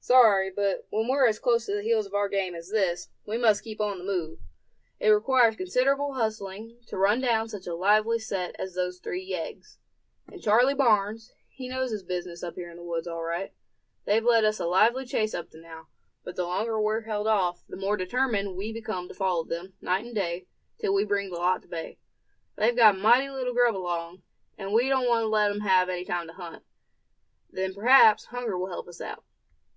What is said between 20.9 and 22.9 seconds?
we bring the lot to bay. They've